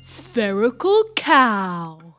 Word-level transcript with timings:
Spherical 0.00 1.04
cow. 1.16 2.16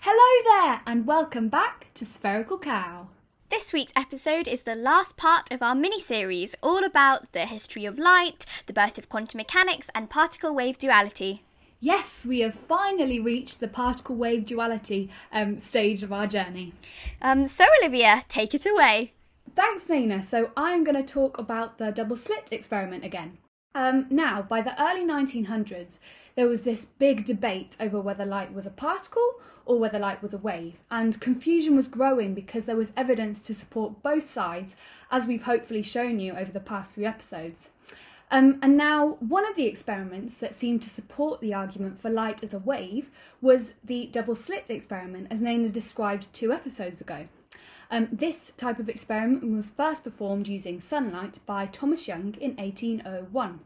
Hello 0.00 0.42
there, 0.44 0.80
and 0.86 1.06
welcome 1.06 1.48
back 1.48 1.86
to 1.94 2.04
Spherical 2.04 2.58
Cow. 2.58 3.08
This 3.48 3.72
week's 3.72 3.92
episode 3.96 4.46
is 4.46 4.64
the 4.64 4.74
last 4.74 5.16
part 5.16 5.50
of 5.50 5.62
our 5.62 5.74
mini 5.74 6.00
series, 6.00 6.54
all 6.62 6.84
about 6.84 7.32
the 7.32 7.46
history 7.46 7.86
of 7.86 7.98
light, 7.98 8.44
the 8.66 8.72
birth 8.72 8.98
of 8.98 9.08
quantum 9.08 9.38
mechanics, 9.38 9.88
and 9.94 10.10
particle 10.10 10.54
wave 10.54 10.78
duality. 10.78 11.44
Yes, 11.80 12.26
we 12.26 12.40
have 12.40 12.54
finally 12.54 13.18
reached 13.18 13.60
the 13.60 13.68
particle 13.68 14.16
wave 14.16 14.44
duality 14.44 15.10
um, 15.32 15.58
stage 15.58 16.02
of 16.02 16.12
our 16.12 16.26
journey. 16.26 16.74
Um, 17.22 17.46
so, 17.46 17.64
Olivia, 17.80 18.24
take 18.28 18.54
it 18.54 18.66
away. 18.66 19.14
Thanks, 19.54 19.90
Nina. 19.90 20.22
So, 20.22 20.50
I'm 20.56 20.82
going 20.82 20.96
to 20.96 21.12
talk 21.12 21.38
about 21.38 21.78
the 21.78 21.90
double 21.90 22.16
slit 22.16 22.48
experiment 22.50 23.04
again. 23.04 23.38
Um, 23.74 24.06
now, 24.10 24.42
by 24.42 24.60
the 24.62 24.80
early 24.82 25.04
1900s, 25.04 25.98
there 26.34 26.48
was 26.48 26.62
this 26.62 26.86
big 26.86 27.24
debate 27.24 27.76
over 27.78 28.00
whether 28.00 28.24
light 28.24 28.54
was 28.54 28.64
a 28.64 28.70
particle 28.70 29.34
or 29.66 29.78
whether 29.78 29.98
light 29.98 30.22
was 30.22 30.32
a 30.32 30.38
wave, 30.38 30.82
and 30.90 31.20
confusion 31.20 31.76
was 31.76 31.86
growing 31.86 32.34
because 32.34 32.64
there 32.64 32.76
was 32.76 32.92
evidence 32.96 33.42
to 33.42 33.54
support 33.54 34.02
both 34.02 34.28
sides, 34.28 34.74
as 35.10 35.26
we've 35.26 35.44
hopefully 35.44 35.82
shown 35.82 36.18
you 36.18 36.32
over 36.34 36.50
the 36.50 36.58
past 36.58 36.94
few 36.94 37.04
episodes. 37.04 37.68
Um, 38.30 38.58
and 38.62 38.76
now, 38.78 39.18
one 39.20 39.46
of 39.46 39.56
the 39.56 39.66
experiments 39.66 40.36
that 40.38 40.54
seemed 40.54 40.80
to 40.82 40.88
support 40.88 41.40
the 41.40 41.52
argument 41.52 42.00
for 42.00 42.08
light 42.08 42.42
as 42.42 42.54
a 42.54 42.58
wave 42.58 43.10
was 43.42 43.74
the 43.84 44.06
double 44.06 44.34
slit 44.34 44.70
experiment, 44.70 45.28
as 45.30 45.42
Nina 45.42 45.68
described 45.68 46.32
two 46.32 46.52
episodes 46.52 47.02
ago. 47.02 47.28
Um, 47.92 48.08
this 48.10 48.52
type 48.52 48.78
of 48.78 48.88
experiment 48.88 49.46
was 49.52 49.68
first 49.68 50.02
performed 50.02 50.48
using 50.48 50.80
sunlight 50.80 51.40
by 51.44 51.66
Thomas 51.66 52.08
Young 52.08 52.34
in 52.40 52.56
1801. 52.56 53.60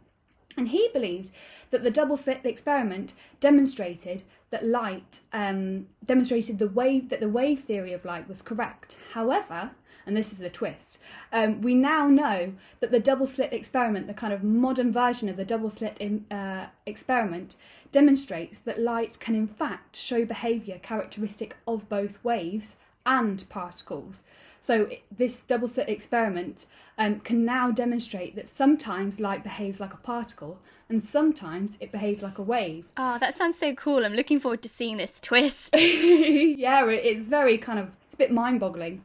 And 0.57 0.69
he 0.71 0.89
believed 0.93 1.31
that 1.71 1.85
the 1.85 1.93
double 1.93 2.17
slit 2.17 2.41
experiment 2.45 3.15
demonstrated 3.39 4.25
that 4.51 4.67
light 4.67 5.21
um, 5.33 5.87
demonstrated 6.05 6.59
the 6.59 6.67
wave 6.67 7.09
that 7.11 7.21
the 7.21 7.29
wave 7.29 7.61
theory 7.61 7.93
of 7.93 8.05
light 8.05 8.29
was 8.29 8.43
correct. 8.43 8.97
However, 9.13 9.71
and 10.05 10.17
this 10.17 10.33
is 10.33 10.41
a 10.41 10.51
twist, 10.51 10.99
um, 11.33 11.61
we 11.61 11.75
now 11.75 12.09
know 12.09 12.55
that 12.81 12.91
the 12.91 12.99
double 12.99 13.29
slit 13.29 13.53
experiment, 13.53 14.09
the 14.09 14.15
kind 14.15 14.33
of 14.33 14.43
modern 14.43 14.93
version 14.93 15.29
of 15.29 15.37
the 15.37 15.45
double 15.45 15.71
slit 15.71 15.97
in, 16.01 16.25
uh, 16.33 16.67
experiment, 16.85 17.55
demonstrates 17.93 18.59
that 18.59 18.81
light 18.81 19.21
can 19.21 19.37
in 19.37 19.47
fact 19.47 19.95
show 19.95 20.25
behaviour 20.25 20.79
characteristic 20.83 21.57
of 21.69 21.89
both 21.89 22.19
waves 22.25 22.75
and 23.07 23.49
particles. 23.49 24.23
So 24.61 24.89
this 25.17 25.43
double 25.43 25.69
slit 25.69 25.89
experiment 25.89 26.67
um, 26.99 27.21
can 27.21 27.45
now 27.45 27.71
demonstrate 27.71 28.35
that 28.35 28.49
sometimes 28.49 29.21
light 29.21 29.45
behaves 29.45 29.79
like 29.79 29.95
a 29.95 29.99
particle 29.99 30.59
and 30.89 31.03
sometimes 31.03 31.77
it 31.81 31.93
behaves 31.93 32.23
like 32.23 32.39
a 32.39 32.43
wave. 32.43 32.87
Oh, 32.97 33.19
that 33.19 33.37
sounds 33.37 33.59
so 33.59 33.75
cool. 33.75 34.05
I'm 34.05 34.15
looking 34.15 34.41
forward 34.41 34.63
to 34.63 34.69
seeing 34.69 34.97
this 34.97 35.21
twist. 35.21 35.77
yeah, 35.79 36.85
it's 36.87 37.29
very 37.29 37.59
kind 37.59 37.79
of, 37.79 37.97
it's 38.05 38.15
a 38.15 38.17
bit 38.17 38.33
mind-boggling. 38.33 39.03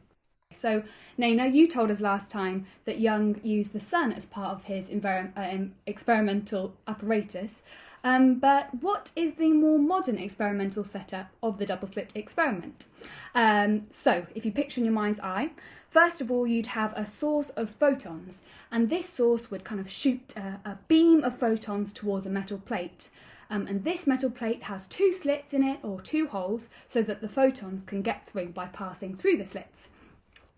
So, 0.52 0.82
Nina, 1.16 1.46
you 1.46 1.66
told 1.66 1.90
us 1.90 2.00
last 2.00 2.30
time 2.30 2.66
that 2.84 3.00
Young 3.00 3.40
used 3.42 3.72
the 3.72 3.80
sun 3.80 4.12
as 4.12 4.24
part 4.24 4.56
of 4.56 4.64
his 4.64 4.90
uh, 5.04 5.58
experimental 5.86 6.74
apparatus. 6.86 7.62
Um, 8.04 8.36
but 8.36 8.82
what 8.82 9.12
is 9.14 9.34
the 9.34 9.52
more 9.52 9.78
modern 9.78 10.18
experimental 10.18 10.84
setup 10.84 11.30
of 11.42 11.58
the 11.58 11.66
double 11.66 11.86
slit 11.86 12.12
experiment? 12.14 12.86
Um, 13.34 13.84
so, 13.90 14.26
if 14.34 14.44
you 14.44 14.52
picture 14.52 14.80
in 14.80 14.84
your 14.84 14.94
mind's 14.94 15.20
eye, 15.20 15.52
first 15.88 16.20
of 16.20 16.30
all, 16.30 16.46
you'd 16.46 16.68
have 16.68 16.92
a 16.96 17.06
source 17.06 17.50
of 17.50 17.70
photons, 17.70 18.42
and 18.70 18.90
this 18.90 19.08
source 19.08 19.50
would 19.50 19.64
kind 19.64 19.80
of 19.80 19.90
shoot 19.90 20.34
a, 20.36 20.60
a 20.64 20.78
beam 20.88 21.22
of 21.22 21.38
photons 21.38 21.92
towards 21.92 22.26
a 22.26 22.30
metal 22.30 22.58
plate. 22.58 23.08
Um, 23.48 23.66
and 23.66 23.84
this 23.84 24.06
metal 24.06 24.30
plate 24.30 24.64
has 24.64 24.86
two 24.86 25.12
slits 25.12 25.52
in 25.52 25.62
it, 25.62 25.78
or 25.82 26.00
two 26.00 26.26
holes, 26.26 26.68
so 26.88 27.02
that 27.02 27.20
the 27.20 27.28
photons 27.28 27.82
can 27.84 28.02
get 28.02 28.26
through 28.26 28.48
by 28.48 28.66
passing 28.66 29.14
through 29.14 29.36
the 29.36 29.46
slits. 29.46 29.88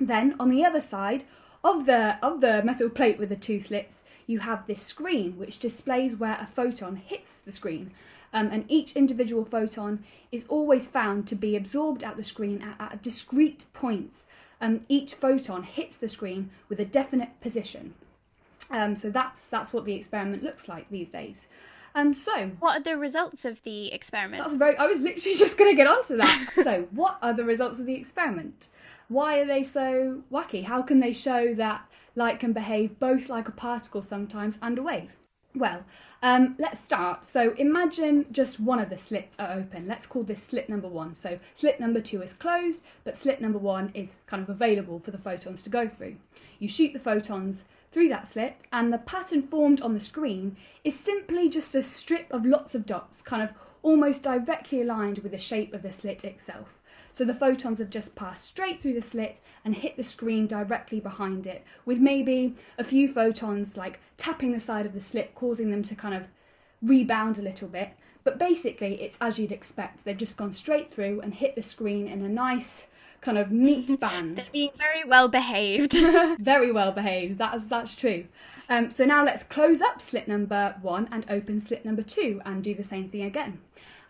Then, 0.00 0.34
on 0.41 0.49
the 0.49 0.65
other 0.65 0.81
side 0.81 1.25
of 1.62 1.87
the, 1.87 2.19
of 2.22 2.41
the 2.41 2.62
metal 2.62 2.88
plate 2.88 3.19
with 3.19 3.28
the 3.28 3.37
two 3.37 3.60
slits, 3.60 4.00
you 4.27 4.41
have 4.41 4.67
this 4.67 4.83
screen 4.83 5.39
which 5.39 5.59
displays 5.59 6.17
where 6.17 6.39
a 6.41 6.47
photon 6.47 6.97
hits 6.97 7.41
the 7.41 7.53
screen. 7.53 7.93
Um, 8.33 8.49
and 8.51 8.65
each 8.69 8.93
individual 8.93 9.45
photon 9.45 10.05
is 10.33 10.45
always 10.49 10.89
found 10.89 11.29
to 11.29 11.37
be 11.37 11.55
absorbed 11.55 12.03
at 12.03 12.17
the 12.17 12.25
screen 12.25 12.63
at, 12.63 12.93
at 12.93 13.03
discrete 13.03 13.67
points. 13.73 14.25
Um, 14.61 14.84
each 14.89 15.15
photon 15.15 15.63
hits 15.63 15.97
the 15.97 16.09
screen 16.09 16.51
with 16.69 16.81
a 16.81 16.84
definite 16.84 17.41
position. 17.41 17.95
Um, 18.71 18.97
so 18.97 19.11
that's 19.11 19.49
that's 19.49 19.73
what 19.73 19.84
the 19.84 19.95
experiment 19.95 20.43
looks 20.43 20.69
like 20.69 20.89
these 20.91 21.11
days. 21.11 21.47
Um, 21.95 22.13
so 22.13 22.53
what 22.59 22.81
are 22.81 22.83
the 22.83 22.97
results 22.97 23.45
of 23.45 23.63
the 23.63 23.93
experiment? 23.93 24.43
That's 24.43 24.57
very. 24.57 24.77
I 24.77 24.87
was 24.87 25.01
literally 25.01 25.37
just 25.39 25.57
going 25.57 25.71
to 25.71 25.77
get 25.77 25.87
onto 25.87 26.17
that. 26.17 26.49
so 26.63 26.89
what 26.91 27.19
are 27.23 27.33
the 27.33 27.45
results 27.45 27.79
of 27.79 27.87
the 27.87 27.95
experiment? 27.95 28.69
Why 29.09 29.39
are 29.39 29.47
they 29.47 29.63
so 29.63 30.23
wacky? 30.33 30.65
How 30.65 30.83
can 30.83 31.01
they 31.01 31.13
show 31.13 31.55
that 31.55 31.87
light 32.15 32.39
can 32.39 32.53
behave 32.53 32.99
both 32.99 33.29
like 33.29 33.49
a 33.49 33.53
particle 33.53 34.03
sometimes 34.03 34.59
and 34.63 34.79
a 34.79 34.83
wave? 34.83 35.17
Well, 35.57 35.85
um, 36.21 36.57
let's 36.59 36.81
start. 36.81 37.25
So 37.25 37.55
imagine 37.57 38.27
just 38.33 38.59
one 38.59 38.81
of 38.81 38.91
the 38.91 38.99
slits 38.99 39.37
are 39.39 39.53
open. 39.53 39.87
Let's 39.87 40.05
call 40.05 40.25
this 40.25 40.43
slit 40.43 40.69
number 40.69 40.89
one. 40.89 41.15
So 41.15 41.39
slit 41.55 41.79
number 41.79 42.01
two 42.01 42.23
is 42.23 42.33
closed, 42.33 42.83
but 43.05 43.17
slit 43.17 43.41
number 43.41 43.59
one 43.59 43.93
is 43.95 44.15
kind 44.27 44.43
of 44.43 44.49
available 44.49 44.99
for 44.99 45.13
the 45.13 45.19
photons 45.19 45.63
to 45.63 45.71
go 45.71 45.87
through. 45.87 46.17
You 46.59 46.69
shoot 46.69 46.93
the 46.93 46.99
photons 46.99 47.67
through 47.93 48.09
that 48.09 48.27
slit, 48.27 48.57
and 48.73 48.93
the 48.93 48.99
pattern 48.99 49.43
formed 49.43 49.81
on 49.81 49.95
the 49.95 50.01
screen 50.01 50.57
is 50.83 50.99
simply 50.99 51.49
just 51.49 51.73
a 51.77 51.83
strip 51.85 52.27
of 52.33 52.45
lots 52.45 52.75
of 52.75 52.85
dots, 52.85 53.23
kind 53.23 53.41
of 53.41 53.51
almost 53.84 54.22
directly 54.22 54.81
aligned 54.81 55.19
with 55.19 55.31
the 55.31 55.39
shape 55.39 55.72
of 55.72 55.83
the 55.83 55.93
slit 55.93 56.25
itself. 56.25 56.81
So 57.12 57.25
the 57.25 57.34
photons 57.34 57.78
have 57.78 57.91
just 57.91 58.17
passed 58.17 58.45
straight 58.45 58.81
through 58.81 58.95
the 58.95 59.03
slit 59.03 59.41
and 59.65 59.77
hit 59.77 59.97
the 59.97 60.03
screen 60.03 60.49
directly 60.49 60.99
behind 60.99 61.47
it, 61.47 61.65
with 61.84 62.00
maybe 62.00 62.56
a 62.77 62.83
few 62.83 63.06
photons 63.06 63.77
like 63.77 64.00
tapping 64.17 64.50
the 64.50 64.59
side 64.59 64.87
of 64.87 64.95
the 64.95 65.00
slit, 65.00 65.34
causing 65.37 65.71
them 65.71 65.84
to 65.84 65.95
kind 65.95 66.15
of 66.15 66.25
rebound 66.83 67.39
a 67.39 67.43
little 67.43 67.69
bit. 67.69 67.91
But 68.25 68.39
basically, 68.39 69.03
it's 69.03 69.19
as 69.21 69.39
you'd 69.39 69.53
expect. 69.53 70.05
They've 70.05 70.16
just 70.16 70.39
gone 70.39 70.53
straight 70.53 70.93
through 70.93 71.21
and 71.21 71.34
hit 71.34 71.55
the 71.55 71.62
screen 71.62 72.09
in 72.09 72.22
a 72.22 72.28
nice 72.28 72.87
kind 73.25 73.39
of 73.39 73.51
neat 73.51 73.99
band. 74.01 74.37
They're 74.37 74.45
being 74.53 74.71
very 74.77 75.05
well 75.05 75.29
behaved. 75.29 75.95
very 76.39 76.71
well 76.71 76.93
behaved. 76.93 77.39
That's 77.39 77.67
that's 77.67 77.95
true. 77.95 78.27
Um, 78.69 78.91
so 78.91 79.05
now 79.05 79.25
let's 79.25 79.43
close 79.43 79.83
up 79.83 80.01
slit 80.01 80.29
number 80.29 80.77
one 80.81 81.09
and 81.11 81.27
open 81.29 81.61
slit 81.61 81.84
number 81.84 82.03
two 82.03 82.41
and 82.45 82.63
do 82.63 82.75
the 82.75 82.84
same 82.84 83.09
thing 83.09 83.23
again. 83.23 83.59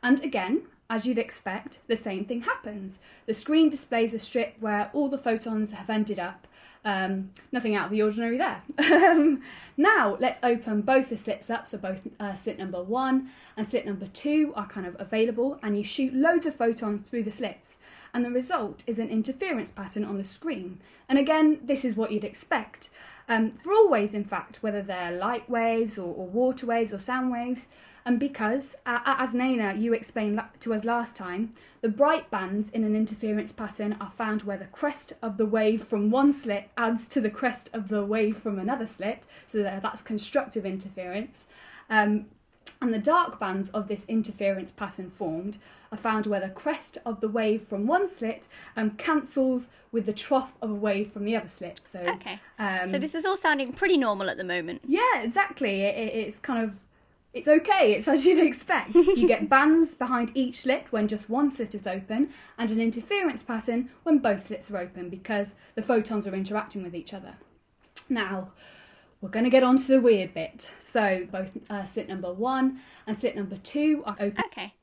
And 0.03 0.23
again, 0.23 0.63
as 0.91 1.06
you'd 1.06 1.19
expect, 1.19 1.78
the 1.87 1.97
same 1.97 2.25
thing 2.25 2.43
happens. 2.43 2.99
The 3.27 3.34
screen 3.34 3.71
displays 3.71 4.12
a 4.15 4.19
strip 4.19 4.56
where 4.61 4.91
all 4.93 5.09
the 5.09 5.19
photons 5.19 5.72
have 5.72 5.89
ended 5.89 6.19
up. 6.19 6.47
Um, 6.84 7.31
nothing 7.50 7.75
out 7.75 7.87
of 7.87 7.91
the 7.93 8.03
ordinary 8.03 8.37
there. 8.37 8.62
Now 9.77 10.17
let's 10.21 10.39
open 10.43 10.83
both 10.83 11.09
the 11.09 11.17
slits 11.17 11.50
up, 11.50 11.67
so 11.67 11.78
both 11.78 12.06
uh, 12.21 12.34
slit 12.37 12.59
number 12.59 12.83
one 12.83 13.31
and 13.56 13.67
slit 13.67 13.87
number 13.87 14.06
two 14.06 14.53
are 14.55 14.67
kind 14.67 14.87
of 14.87 14.97
available, 15.00 15.59
and 15.62 15.77
you 15.77 15.83
shoot 15.83 16.15
loads 16.15 16.47
of 16.47 16.55
photons 16.55 17.09
through 17.09 17.25
the 17.25 17.33
slits, 17.33 17.77
and 18.12 18.25
the 18.25 18.31
result 18.31 18.84
is 18.87 18.99
an 18.99 19.09
interference 19.09 19.71
pattern 19.71 20.05
on 20.05 20.19
the 20.19 20.25
screen. 20.25 20.78
And 21.09 21.19
again, 21.19 21.59
this 21.62 21.84
is 21.84 21.97
what 21.97 22.12
you'd 22.12 22.25
expect. 22.25 22.91
Um, 23.28 23.50
for 23.50 23.73
all 23.73 23.89
waves, 23.89 24.15
in 24.15 24.25
fact, 24.25 24.62
whether 24.62 24.83
they're 24.83 25.11
light 25.11 25.49
waves 25.49 25.99
or, 25.99 26.15
or 26.15 26.27
water 26.27 26.67
waves 26.67 26.93
or 26.93 26.99
sound 26.99 27.33
waves, 27.33 27.67
and 28.07 28.21
because, 28.21 28.77
uh, 28.85 28.99
as 29.05 29.35
Nina, 29.35 29.75
you 29.75 29.95
explained 29.95 30.41
to 30.61 30.75
us 30.75 30.85
last 30.85 31.17
time, 31.17 31.53
the 31.81 31.89
bright 31.89 32.31
bands 32.31 32.69
in 32.71 32.85
an 32.85 32.95
interference 32.95 33.53
pattern 33.53 33.97
are 34.01 34.11
found 34.11 34.43
where 34.43 34.57
the 34.57 34.67
crest 34.67 35.15
of 35.23 35.37
the 35.37 35.47
wave 35.47 35.83
from 35.85 36.11
one 36.11 36.33
slit 36.33 36.71
adds 36.77 37.09
to 37.09 37.21
the 37.21 37.31
crest 37.31 37.71
of 37.73 37.89
the 37.89 38.05
wave 38.05 38.37
from 38.37 38.59
another 38.59 38.87
slit, 38.87 39.27
so 39.47 39.62
that 39.62 39.83
that's 39.83 40.03
constructive 40.03 40.67
interference. 40.67 41.47
Um, 41.89 42.27
and 42.81 42.93
the 42.93 42.99
dark 42.99 43.39
bands 43.41 43.71
of 43.71 43.89
this 43.89 44.05
interference 44.07 44.71
pattern 44.71 45.11
formed 45.11 45.59
are 45.91 45.99
found 45.99 46.27
where 46.27 46.41
the 46.41 46.49
crest 46.49 46.99
of 47.07 47.21
the 47.21 47.29
wave 47.29 47.62
from 47.62 47.87
one 47.87 48.07
slit 48.09 48.49
um, 48.77 48.91
cancels 48.93 49.69
with 49.93 50.07
the 50.07 50.12
trough 50.12 50.53
of 50.61 50.71
a 50.71 50.75
wave 50.75 51.11
from 51.12 51.25
the 51.25 51.37
other 51.37 51.49
slit. 51.49 51.81
So, 51.83 52.00
okay. 52.00 52.39
Um, 52.59 52.89
so 52.89 52.99
this 52.99 53.15
is 53.15 53.25
all 53.25 53.37
sounding 53.37 53.73
pretty 53.73 53.97
normal 53.97 54.29
at 54.29 54.37
the 54.37 54.45
moment. 54.45 54.83
Yeah, 54.87 55.23
exactly. 55.23 55.83
It, 55.83 55.97
it, 55.97 56.15
it's 56.15 56.39
kind 56.39 56.62
of 56.62 56.79
it's 57.35 57.49
okay, 57.49 57.95
it's 57.95 58.07
as 58.07 58.25
you'd 58.25 58.45
expect. 58.45 58.95
You 58.95 59.27
get 59.27 59.49
bands 59.49 59.95
behind 59.95 60.31
each 60.35 60.61
slit 60.61 60.87
when 60.91 61.09
just 61.09 61.29
one 61.29 61.51
slit 61.51 61.75
is 61.75 61.87
open, 61.87 62.31
and 62.57 62.71
an 62.71 62.81
interference 62.81 63.43
pattern 63.43 63.91
when 64.05 64.19
both 64.19 64.47
slits 64.47 64.71
are 64.71 64.79
open 64.79 65.11
because 65.11 65.55
the 65.75 65.83
photons 65.83 66.27
are 66.27 66.35
interacting 66.35 66.83
with 66.83 66.95
each 66.95 67.13
other. 67.13 67.35
Now, 68.09 68.53
we're 69.21 69.31
going 69.31 69.45
to 69.45 69.51
get 69.51 69.63
on 69.63 69.77
to 69.77 69.89
the 69.89 70.01
weird 70.01 70.33
bit. 70.33 70.71
So, 70.79 71.27
both 71.31 71.59
uh, 71.69 71.85
slit 71.85 72.09
number 72.09 72.33
one 72.33 72.81
and 73.07 73.17
slit 73.17 73.35
number 73.35 73.57
two 73.57 74.05
are 74.07 74.17
open. 74.21 74.45
Okay. 74.47 74.75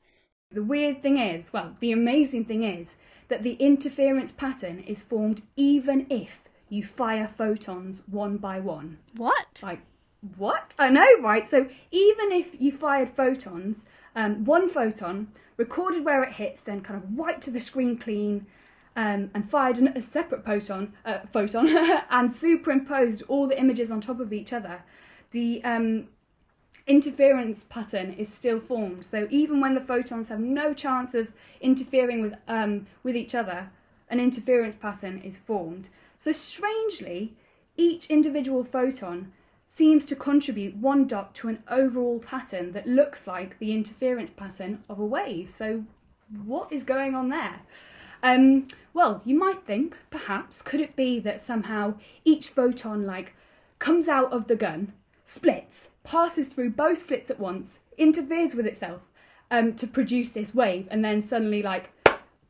The 0.50 0.62
weird 0.62 1.02
thing 1.02 1.16
is, 1.16 1.52
well, 1.52 1.76
the 1.80 1.92
amazing 1.92 2.44
thing 2.44 2.64
is, 2.64 2.96
that 3.28 3.42
the 3.42 3.54
interference 3.54 4.30
pattern 4.30 4.80
is 4.80 5.02
formed 5.02 5.40
even 5.56 6.06
if 6.10 6.42
you 6.68 6.84
fire 6.84 7.28
photons 7.28 8.02
one 8.06 8.36
by 8.36 8.60
one. 8.60 8.98
What? 9.16 9.60
Like, 9.62 9.80
what? 10.36 10.74
I 10.78 10.88
know, 10.90 11.08
right? 11.20 11.46
So 11.46 11.68
even 11.90 12.32
if 12.32 12.60
you 12.60 12.72
fired 12.72 13.10
photons, 13.10 13.84
um, 14.14 14.44
one 14.44 14.68
photon 14.68 15.28
recorded 15.56 16.04
where 16.04 16.22
it 16.22 16.34
hits, 16.34 16.62
then 16.62 16.80
kind 16.80 17.02
of 17.02 17.12
wiped 17.12 17.52
the 17.52 17.60
screen 17.60 17.98
clean, 17.98 18.46
um, 18.94 19.30
and 19.34 19.48
fired 19.50 19.78
a 19.78 20.02
separate 20.02 20.44
photon, 20.44 20.92
uh, 21.04 21.20
photon, 21.32 21.68
and 22.10 22.32
superimposed 22.32 23.22
all 23.26 23.46
the 23.46 23.58
images 23.58 23.90
on 23.90 24.00
top 24.00 24.20
of 24.20 24.32
each 24.32 24.52
other, 24.52 24.82
the 25.30 25.64
um, 25.64 26.08
interference 26.86 27.64
pattern 27.64 28.12
is 28.12 28.32
still 28.32 28.60
formed. 28.60 29.04
So 29.04 29.26
even 29.30 29.60
when 29.60 29.74
the 29.74 29.80
photons 29.80 30.28
have 30.28 30.40
no 30.40 30.74
chance 30.74 31.14
of 31.14 31.32
interfering 31.60 32.20
with 32.20 32.34
um, 32.46 32.86
with 33.02 33.16
each 33.16 33.34
other, 33.34 33.70
an 34.08 34.20
interference 34.20 34.74
pattern 34.74 35.18
is 35.18 35.38
formed. 35.38 35.88
So 36.18 36.32
strangely, 36.32 37.34
each 37.76 38.06
individual 38.06 38.62
photon 38.62 39.32
seems 39.74 40.04
to 40.04 40.14
contribute 40.14 40.76
one 40.76 41.06
dot 41.06 41.34
to 41.34 41.48
an 41.48 41.62
overall 41.66 42.18
pattern 42.18 42.72
that 42.72 42.86
looks 42.86 43.26
like 43.26 43.58
the 43.58 43.72
interference 43.72 44.28
pattern 44.28 44.84
of 44.86 44.98
a 44.98 45.04
wave. 45.04 45.48
So 45.48 45.84
what 46.44 46.70
is 46.70 46.84
going 46.84 47.14
on 47.14 47.30
there? 47.30 47.60
Um, 48.22 48.68
well, 48.92 49.22
you 49.24 49.34
might 49.34 49.64
think, 49.64 49.96
perhaps, 50.10 50.60
could 50.60 50.82
it 50.82 50.94
be 50.94 51.18
that 51.20 51.40
somehow 51.40 51.94
each 52.22 52.50
photon 52.50 53.06
like 53.06 53.34
comes 53.78 54.08
out 54.08 54.30
of 54.30 54.46
the 54.46 54.56
gun, 54.56 54.92
splits, 55.24 55.88
passes 56.04 56.48
through 56.48 56.70
both 56.70 57.06
slits 57.06 57.30
at 57.30 57.40
once, 57.40 57.78
interferes 57.96 58.54
with 58.54 58.66
itself 58.66 59.08
um, 59.50 59.74
to 59.76 59.86
produce 59.86 60.28
this 60.28 60.54
wave, 60.54 60.86
and 60.90 61.02
then 61.02 61.22
suddenly 61.22 61.62
like 61.62 61.90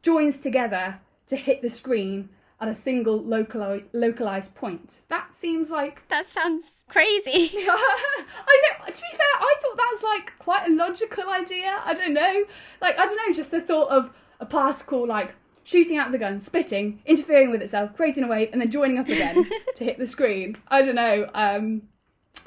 joins 0.03 0.39
together 0.39 0.99
to 1.29 1.37
hit 1.37 1.63
the 1.63 1.71
screen 1.71 2.31
at 2.63 2.69
a 2.69 2.75
single 2.75 3.21
locali- 3.21 3.83
localized 3.93 4.55
point. 4.55 5.01
That 5.09 5.35
seems 5.35 5.71
like 5.71 6.07
That 6.09 6.27
sounds 6.29 6.85
crazy. 6.89 7.51
I 7.59 8.63
know. 8.63 8.87
To 8.87 9.03
be 9.03 9.17
fair, 9.17 9.27
I 9.41 9.57
thought 9.61 9.77
that 9.77 9.89
was 9.91 10.03
like 10.05 10.39
quite 10.39 10.69
a 10.69 10.73
logical 10.73 11.29
idea. 11.29 11.81
I 11.85 11.93
don't 11.93 12.15
know. 12.15 12.45
Like 12.81 12.99
I 12.99 13.05
don't 13.07 13.17
know. 13.17 13.33
Just 13.35 13.51
the 13.51 13.61
thought 13.61 13.91
of 13.91 14.11
a 14.39 14.47
particle 14.47 15.05
like 15.07 15.35
shooting 15.65 15.99
out 15.99 16.13
the 16.13 16.19
gun, 16.19 16.41
spitting, 16.41 17.01
interfering 17.05 17.51
with 17.51 17.63
itself, 17.63 17.97
creating 17.97 18.23
a 18.25 18.29
wave, 18.29 18.51
and 18.53 18.61
then 18.61 18.71
joining 18.71 18.99
up 18.99 19.09
again 19.09 19.45
to 19.75 19.85
hit 19.85 19.99
the 19.99 20.07
screen. 20.07 20.57
I 20.69 20.83
don't 20.83 20.95
know. 20.95 21.29
Um, 21.35 21.83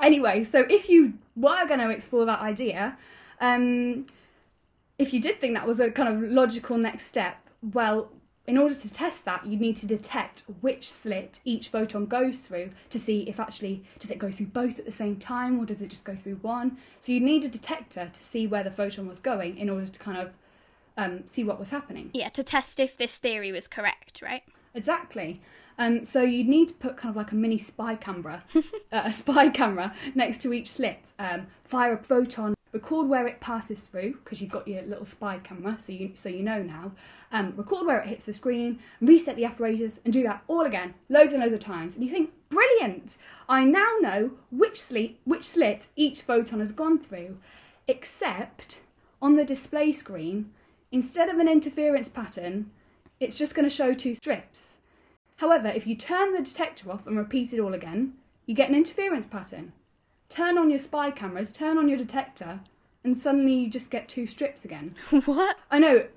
anyway, 0.01 0.45
so 0.45 0.65
if 0.69 0.89
you 0.89 1.13
were 1.35 1.65
going 1.67 1.79
to 1.81 1.89
explore 1.89 2.25
that 2.25 2.39
idea, 2.39 2.97
um, 3.41 4.05
if 4.97 5.13
you 5.13 5.21
did 5.21 5.41
think 5.41 5.55
that 5.55 5.67
was 5.67 5.79
a 5.79 5.91
kind 5.91 6.09
of 6.09 6.29
logical 6.31 6.77
next 6.77 7.05
step, 7.05 7.37
well, 7.61 8.11
in 8.47 8.57
order 8.57 8.75
to 8.75 8.91
test 8.91 9.25
that, 9.25 9.45
you 9.45 9.57
need 9.57 9.75
to 9.77 9.87
detect 9.87 10.43
which 10.61 10.89
slit 10.89 11.39
each 11.45 11.69
photon 11.69 12.05
goes 12.05 12.39
through 12.39 12.71
to 12.89 12.99
see 12.99 13.21
if 13.21 13.39
actually 13.39 13.83
does 13.99 14.11
it 14.11 14.19
go 14.19 14.29
through 14.29 14.47
both 14.47 14.77
at 14.77 14.85
the 14.85 14.91
same 14.91 15.15
time 15.15 15.59
or 15.59 15.65
does 15.65 15.81
it 15.81 15.89
just 15.89 16.05
go 16.05 16.15
through 16.15 16.35
one. 16.35 16.77
So 16.99 17.11
you 17.11 17.19
need 17.19 17.43
a 17.43 17.49
detector 17.49 18.09
to 18.13 18.23
see 18.23 18.45
where 18.45 18.63
the 18.63 18.71
photon 18.71 19.07
was 19.07 19.19
going 19.19 19.57
in 19.57 19.69
order 19.69 19.87
to 19.87 19.99
kind 19.99 20.17
of 20.17 20.33
um, 20.97 21.25
see 21.25 21.43
what 21.43 21.59
was 21.59 21.71
happening. 21.71 22.11
Yeah, 22.13 22.29
to 22.29 22.43
test 22.43 22.79
if 22.79 22.97
this 22.97 23.17
theory 23.17 23.51
was 23.51 23.67
correct, 23.67 24.21
right? 24.21 24.43
Exactly. 24.73 25.41
Um, 25.77 26.03
so 26.05 26.21
you 26.21 26.43
need 26.43 26.69
to 26.69 26.73
put 26.75 26.97
kind 26.97 27.11
of 27.11 27.17
like 27.17 27.31
a 27.31 27.35
mini 27.35 27.57
spy 27.57 27.95
camera, 27.95 28.43
uh, 28.55 28.61
a 28.91 29.13
spy 29.13 29.49
camera 29.49 29.93
next 30.13 30.41
to 30.41 30.53
each 30.53 30.69
slit. 30.69 31.13
Um, 31.19 31.47
fire 31.63 31.93
a 31.93 31.97
photon, 31.97 32.53
record 32.75 33.07
where 33.07 33.25
it 33.25 33.39
passes 33.39 33.79
through 33.81 34.11
because 34.23 34.41
you've 34.41 34.51
got 34.51 34.67
your 34.67 34.81
little 34.83 35.05
spy 35.05 35.39
camera, 35.39 35.77
so 35.79 35.93
you 35.93 36.11
so 36.13 36.27
you 36.27 36.43
know 36.43 36.61
now. 36.61 36.91
Um, 37.31 37.53
record 37.55 37.87
where 37.87 37.99
it 37.99 38.07
hits 38.07 38.25
the 38.25 38.33
screen, 38.33 38.79
reset 38.99 39.37
the 39.37 39.45
apparatus, 39.45 40.01
and 40.03 40.13
do 40.13 40.23
that 40.23 40.43
all 40.47 40.65
again, 40.65 40.93
loads 41.09 41.31
and 41.31 41.41
loads 41.41 41.53
of 41.53 41.61
times. 41.61 41.95
And 41.95 42.03
you 42.03 42.11
think, 42.11 42.31
brilliant! 42.49 43.17
I 43.47 43.63
now 43.63 43.95
know 44.01 44.31
which 44.51 44.79
slit 44.79 45.15
which 45.23 45.45
slit 45.45 45.87
each 45.95 46.21
photon 46.21 46.59
has 46.59 46.73
gone 46.73 46.99
through, 46.99 47.37
except 47.87 48.81
on 49.21 49.37
the 49.37 49.45
display 49.45 49.93
screen, 49.93 50.51
instead 50.91 51.29
of 51.29 51.39
an 51.39 51.47
interference 51.47 52.09
pattern, 52.09 52.69
it's 53.21 53.35
just 53.35 53.55
going 53.55 53.67
to 53.67 53.73
show 53.73 53.93
two 53.93 54.15
strips. 54.15 54.77
However, 55.37 55.69
if 55.69 55.87
you 55.87 55.95
turn 55.95 56.33
the 56.33 56.41
detector 56.41 56.91
off 56.91 57.07
and 57.07 57.17
repeat 57.17 57.53
it 57.53 57.59
all 57.59 57.73
again, 57.73 58.13
you 58.45 58.53
get 58.53 58.69
an 58.69 58.75
interference 58.75 59.25
pattern. 59.25 59.71
Turn 60.35 60.57
on 60.57 60.69
your 60.69 60.79
spy 60.79 61.11
cameras, 61.11 61.49
turn 61.49 61.77
on 61.77 61.87
your 61.87 61.97
detector, 61.97 62.59
and 63.05 63.15
suddenly 63.15 63.53
you 63.53 63.69
just 63.69 63.89
get 63.89 64.09
two 64.09 64.27
strips 64.27 64.65
again. 64.65 64.93
what? 65.23 65.55
I 65.71 65.79
know, 65.79 66.07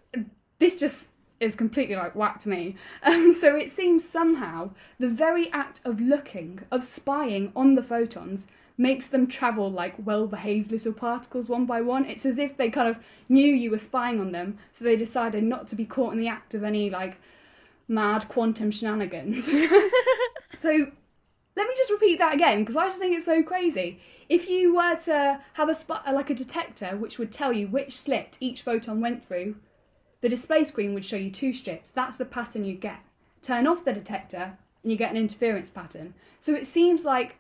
this 0.59 0.75
just 0.75 1.11
is 1.39 1.55
completely 1.55 1.95
like 1.95 2.17
whack 2.17 2.41
to 2.41 2.49
me. 2.49 2.75
Um, 3.05 3.33
so 3.41 3.55
it 3.55 3.71
seems 3.71 4.09
somehow 4.09 4.71
the 4.99 5.09
very 5.09 5.53
act 5.53 5.81
of 5.85 6.01
looking, 6.01 6.63
of 6.73 6.83
spying 6.83 7.53
on 7.55 7.77
the 7.77 7.83
photons, 7.83 8.49
makes 8.77 9.07
them 9.07 9.29
travel 9.29 9.71
like 9.71 9.95
well 10.05 10.27
behaved 10.27 10.73
little 10.73 10.93
particles 10.93 11.47
one 11.47 11.65
by 11.65 11.81
one. 11.81 12.05
It's 12.05 12.27
as 12.27 12.41
if 12.41 12.57
they 12.57 12.71
kind 12.71 12.89
of 12.89 12.99
knew 13.29 13.47
you 13.47 13.71
were 13.71 13.79
spying 13.79 14.19
on 14.19 14.33
them, 14.33 14.59
so 14.73 14.85
they 14.85 14.97
decided 14.97 15.45
not 15.45 15.69
to 15.69 15.77
be 15.77 15.85
caught 15.85 16.13
in 16.13 16.19
the 16.19 16.27
act 16.27 16.55
of 16.55 16.65
any 16.65 16.91
like 16.91 17.21
mad 17.87 18.27
quantum 18.27 18.73
shenanigans. 18.73 19.49
so 20.59 20.91
let 21.59 21.67
me 21.67 21.75
just 21.77 21.91
repeat 21.91 22.19
that 22.19 22.35
again 22.35 22.61
because 22.61 22.77
I 22.77 22.87
just 22.87 23.01
think 23.01 23.15
it's 23.15 23.27
so 23.27 23.43
crazy. 23.43 24.01
If 24.29 24.49
you 24.49 24.75
were 24.77 24.95
to 25.05 25.41
have 25.55 25.69
a 25.69 25.75
spot 25.75 26.05
uh, 26.07 26.13
like 26.13 26.31
a 26.31 26.35
detector 26.35 26.97
which 26.97 27.19
would 27.19 27.33
tell 27.33 27.53
you 27.53 27.67
which 27.67 27.97
slit 27.97 28.39
each 28.41 28.63
photon 28.63 29.01
went 29.01 29.27
through, 29.27 29.57
the 30.21 30.29
display 30.29 30.65
screen 30.65 30.95
would 30.95 31.05
show 31.05 31.17
you 31.17 31.31
two 31.31 31.53
strips. 31.53 31.91
That's 31.91 32.17
the 32.17 32.25
pattern 32.25 32.65
you 32.65 32.75
get. 32.75 33.01
Turn 33.43 33.67
off 33.67 33.85
the 33.85 33.93
detector 33.93 34.57
and 34.83 34.93
you 34.93 34.97
get 34.97 35.11
an 35.11 35.17
interference 35.17 35.69
pattern. 35.69 36.15
So 36.39 36.55
it 36.55 36.67
seems 36.67 37.05
like 37.05 37.37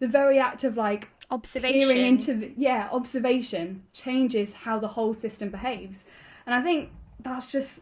the 0.00 0.08
very 0.08 0.38
act 0.38 0.64
of 0.64 0.76
like 0.76 1.08
Observation. 1.30 1.96
into 1.96 2.34
the, 2.34 2.52
yeah 2.56 2.88
observation 2.92 3.84
changes 3.92 4.52
how 4.52 4.78
the 4.78 4.88
whole 4.88 5.14
system 5.14 5.48
behaves, 5.48 6.04
and 6.44 6.54
I 6.54 6.60
think 6.60 6.90
that's 7.18 7.50
just 7.50 7.80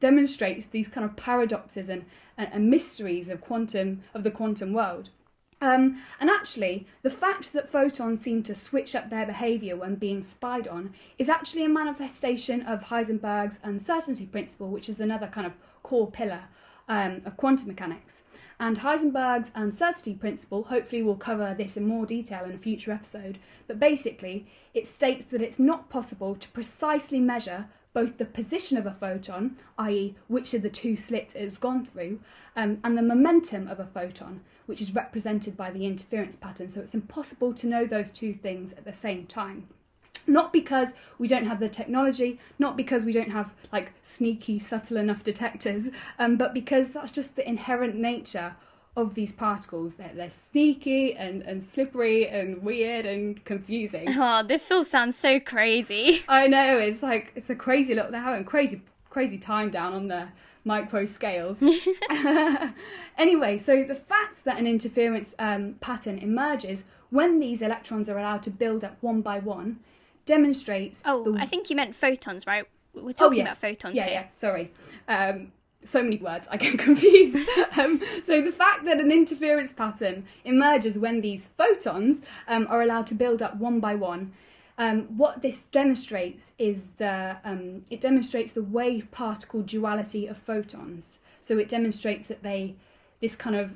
demonstrates 0.00 0.66
these 0.66 0.88
kind 0.88 1.04
of 1.04 1.16
paradoxes 1.16 1.88
and, 1.88 2.04
and, 2.36 2.48
and 2.52 2.70
mysteries 2.70 3.28
of 3.28 3.40
quantum 3.40 4.02
of 4.14 4.24
the 4.24 4.30
quantum 4.30 4.72
world. 4.72 5.10
Um, 5.62 6.02
and 6.18 6.30
actually, 6.30 6.86
the 7.02 7.10
fact 7.10 7.52
that 7.52 7.68
photons 7.68 8.22
seem 8.22 8.42
to 8.44 8.54
switch 8.54 8.94
up 8.94 9.10
their 9.10 9.26
behaviour 9.26 9.76
when 9.76 9.96
being 9.96 10.22
spied 10.22 10.66
on 10.66 10.94
is 11.18 11.28
actually 11.28 11.64
a 11.64 11.68
manifestation 11.68 12.62
of 12.62 12.84
Heisenberg's 12.84 13.58
uncertainty 13.62 14.24
principle, 14.24 14.68
which 14.68 14.88
is 14.88 15.00
another 15.00 15.26
kind 15.26 15.46
of 15.46 15.52
core 15.82 16.10
pillar 16.10 16.44
um, 16.88 17.20
of 17.26 17.36
quantum 17.36 17.68
mechanics. 17.68 18.22
And 18.58 18.80
Heisenberg's 18.80 19.52
uncertainty 19.54 20.14
principle, 20.14 20.64
hopefully, 20.64 21.02
we'll 21.02 21.16
cover 21.16 21.54
this 21.56 21.76
in 21.76 21.86
more 21.86 22.06
detail 22.06 22.44
in 22.44 22.52
a 22.52 22.58
future 22.58 22.92
episode, 22.92 23.38
but 23.66 23.78
basically, 23.78 24.46
it 24.72 24.86
states 24.86 25.26
that 25.26 25.42
it's 25.42 25.58
not 25.58 25.90
possible 25.90 26.34
to 26.36 26.48
precisely 26.48 27.20
measure 27.20 27.68
both 27.92 28.18
the 28.18 28.24
position 28.24 28.76
of 28.78 28.86
a 28.86 28.92
photon, 28.92 29.56
i.e., 29.78 30.14
which 30.28 30.54
of 30.54 30.62
the 30.62 30.70
two 30.70 30.96
slits 30.96 31.34
it 31.34 31.42
has 31.42 31.58
gone 31.58 31.84
through, 31.84 32.20
um, 32.56 32.78
and 32.84 32.96
the 32.96 33.02
momentum 33.02 33.68
of 33.68 33.80
a 33.80 33.86
photon, 33.86 34.40
which 34.66 34.80
is 34.80 34.94
represented 34.94 35.56
by 35.56 35.70
the 35.70 35.86
interference 35.86 36.36
pattern. 36.36 36.68
So 36.68 36.80
it's 36.80 36.94
impossible 36.94 37.52
to 37.54 37.66
know 37.66 37.86
those 37.86 38.10
two 38.10 38.32
things 38.32 38.72
at 38.72 38.84
the 38.84 38.92
same 38.92 39.26
time. 39.26 39.68
Not 40.26 40.52
because 40.52 40.92
we 41.18 41.26
don't 41.26 41.46
have 41.46 41.60
the 41.60 41.68
technology, 41.68 42.38
not 42.58 42.76
because 42.76 43.04
we 43.04 43.12
don't 43.12 43.32
have 43.32 43.54
like 43.72 43.92
sneaky, 44.02 44.58
subtle 44.58 44.96
enough 44.96 45.24
detectors, 45.24 45.88
um, 46.18 46.36
but 46.36 46.54
because 46.54 46.92
that's 46.92 47.10
just 47.10 47.36
the 47.36 47.48
inherent 47.48 47.96
nature 47.96 48.54
of 48.96 49.14
these 49.14 49.32
particles. 49.32 49.94
They're, 49.94 50.12
they're 50.14 50.30
sneaky 50.30 51.14
and, 51.14 51.42
and 51.42 51.62
slippery 51.62 52.28
and 52.28 52.62
weird 52.62 53.06
and 53.06 53.44
confusing. 53.44 54.08
Oh, 54.22 54.42
this 54.42 54.70
all 54.70 54.84
sounds 54.84 55.16
so 55.16 55.40
crazy. 55.40 56.22
I 56.28 56.46
know 56.46 56.76
it's 56.76 57.02
like 57.02 57.32
it's 57.34 57.48
a 57.48 57.54
crazy 57.54 57.94
look. 57.94 58.10
They're 58.10 58.20
having 58.20 58.44
crazy 58.44 58.82
crazy 59.08 59.38
time 59.38 59.70
down 59.70 59.94
on 59.94 60.08
the 60.08 60.28
micro 60.64 61.04
scales. 61.06 61.62
anyway, 63.18 63.56
so 63.56 63.82
the 63.82 63.94
fact 63.94 64.44
that 64.44 64.58
an 64.58 64.66
interference 64.66 65.34
um, 65.38 65.76
pattern 65.80 66.18
emerges 66.18 66.84
when 67.08 67.40
these 67.40 67.62
electrons 67.62 68.08
are 68.08 68.18
allowed 68.18 68.42
to 68.42 68.50
build 68.50 68.84
up 68.84 68.96
one 69.00 69.22
by 69.22 69.38
one 69.38 69.80
demonstrates. 70.26 71.02
Oh, 71.04 71.24
the... 71.24 71.40
I 71.40 71.46
think 71.46 71.70
you 71.70 71.76
meant 71.76 71.94
photons, 71.94 72.46
right? 72.46 72.66
We're 72.94 73.12
talking 73.12 73.38
yes. 73.38 73.48
about 73.48 73.58
photons 73.58 73.94
yeah, 73.94 74.04
here. 74.04 74.12
Yeah, 74.12 74.30
sorry. 74.32 74.72
Um, 75.08 75.52
so 75.84 76.02
many 76.02 76.16
words, 76.16 76.46
I 76.50 76.56
get 76.56 76.78
confused. 76.88 77.48
um, 77.78 78.00
so 78.22 78.40
the 78.40 78.52
fact 78.52 78.84
that 78.84 79.00
an 79.00 79.10
interference 79.10 79.72
pattern 79.72 80.24
emerges 80.44 80.98
when 80.98 81.20
these 81.20 81.46
photons 81.46 82.22
um, 82.48 82.66
are 82.68 82.82
allowed 82.82 83.06
to 83.08 83.14
build 83.14 83.42
up 83.42 83.56
one 83.56 83.80
by 83.80 83.94
one, 83.94 84.32
um, 84.78 85.02
what 85.16 85.42
this 85.42 85.66
demonstrates 85.66 86.52
is 86.58 86.92
the 86.92 87.36
um, 87.44 87.84
it 87.90 88.00
demonstrates 88.00 88.52
the 88.52 88.62
wave 88.62 89.10
particle 89.10 89.60
duality 89.62 90.26
of 90.26 90.38
photons. 90.38 91.18
So 91.42 91.58
it 91.58 91.68
demonstrates 91.68 92.28
that 92.28 92.42
they 92.42 92.76
this 93.20 93.36
kind 93.36 93.56
of 93.56 93.74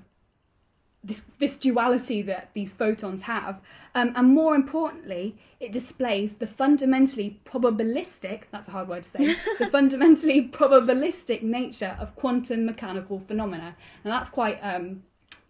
this 1.04 1.22
this 1.38 1.56
duality 1.56 2.22
that 2.22 2.48
these 2.54 2.72
photons 2.72 3.22
have, 3.22 3.60
um, 3.94 4.12
and 4.16 4.28
more 4.28 4.54
importantly, 4.54 5.36
it 5.60 5.70
displays 5.70 6.36
the 6.36 6.46
fundamentally 6.46 7.40
probabilistic 7.44 8.44
that's 8.50 8.68
a 8.68 8.70
hard 8.72 8.88
word 8.88 9.02
to 9.04 9.10
say 9.10 9.24
the 9.58 9.66
fundamentally 9.66 10.48
probabilistic 10.48 11.42
nature 11.42 11.96
of 12.00 12.16
quantum 12.16 12.64
mechanical 12.64 13.20
phenomena, 13.20 13.76
and 14.02 14.12
that's 14.12 14.30
quite 14.30 14.58
um, 14.62 15.02